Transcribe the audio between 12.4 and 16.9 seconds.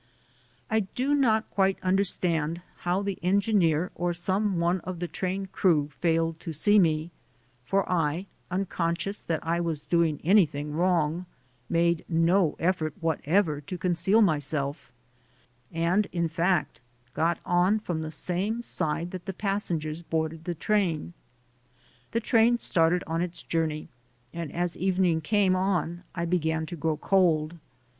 effort whatever to conceal myself, and in fact,